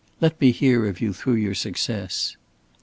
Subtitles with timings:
[0.19, 2.35] Let me hear of you through your success."